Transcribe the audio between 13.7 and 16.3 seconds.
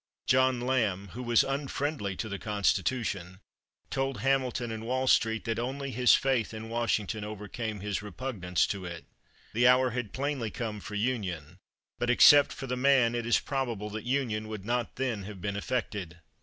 that union would not then have been effected.